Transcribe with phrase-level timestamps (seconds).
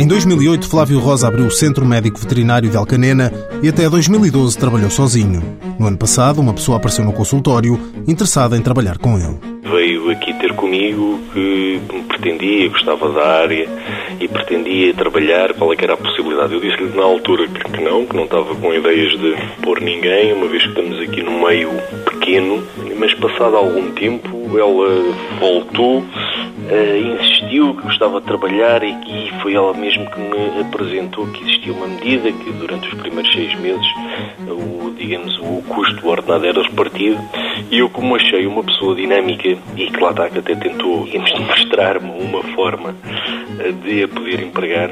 [0.00, 3.30] Em 2008, Flávio Rosa abriu o Centro Médico Veterinário de Alcanena
[3.62, 5.42] e até 2012 trabalhou sozinho.
[5.78, 9.36] No ano passado, uma pessoa apareceu no consultório interessada em trabalhar com ele.
[9.62, 13.68] Veio aqui ter comigo que pretendia, gostava da área
[14.18, 16.54] e pretendia trabalhar, qual é que era a possibilidade.
[16.54, 20.46] Eu disse-lhe na altura que não, que não estava com ideias de pôr ninguém, uma
[20.46, 21.68] vez que estamos aqui no meio
[22.06, 22.66] pequeno,
[22.98, 29.54] mas passado algum tempo ela voltou uh, insistiu que gostava de trabalhar e, e foi
[29.54, 33.86] ela mesmo que me apresentou que existia uma medida que durante os primeiros seis meses
[34.48, 37.20] o, digamos, o custo do ordenado era repartido
[37.70, 41.06] e eu como achei uma pessoa dinâmica e que lá está que até tentou
[41.40, 42.94] mostrar-me uma forma
[43.84, 44.90] de a poder empregar,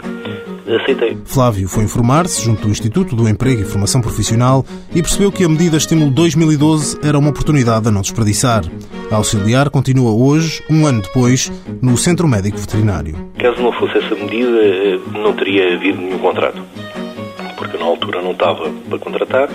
[0.66, 1.16] aceitei.
[1.24, 5.48] Flávio foi informar-se junto do Instituto do Emprego e Formação Profissional e percebeu que a
[5.48, 8.64] medida Estímulo 2012 era uma oportunidade a não desperdiçar.
[9.10, 13.14] A auxiliar continua hoje, um ano depois, no Centro Médico Veterinário.
[13.38, 16.62] Caso não fosse essa medida, eh, não teria havido nenhum contrato.
[17.56, 19.48] Porque na altura não estava para contratar,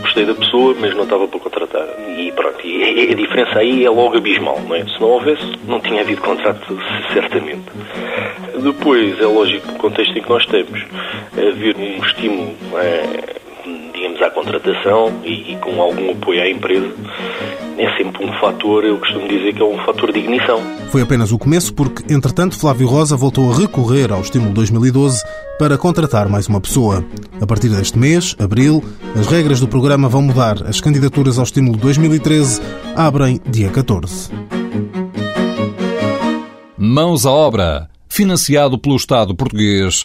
[0.00, 1.86] gostei da pessoa, mas não estava para contratar.
[2.18, 4.84] E pronto, e a diferença aí é logo abismal, não é?
[4.84, 6.76] Se não houvesse, não tinha havido contrato,
[7.12, 7.62] certamente.
[8.60, 10.84] Depois, é lógico, no contexto em que nós estamos,
[11.32, 13.39] haver um estímulo, é,
[14.30, 16.88] à contratação e, e com algum apoio à empresa,
[17.76, 20.60] é sempre um fator, eu costumo dizer que é um fator de ignição.
[20.90, 25.22] Foi apenas o começo porque, entretanto, Flávio Rosa voltou a recorrer ao estímulo 2012
[25.58, 27.04] para contratar mais uma pessoa.
[27.40, 28.82] A partir deste mês, abril,
[29.18, 30.66] as regras do programa vão mudar.
[30.66, 32.62] As candidaturas ao estímulo 2013
[32.96, 34.30] abrem dia 14.
[36.78, 37.88] Mãos à obra.
[38.08, 40.04] Financiado pelo Estado português